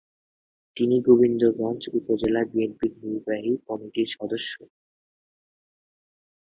তিনি 0.77 0.95
গোবিন্দগঞ্জ 1.07 1.81
উপজেলা 1.99 2.41
বিএনপির 2.51 2.93
নির্বাহী 3.03 3.53
কমিটির 3.67 4.09
সদস্য। 4.15 4.53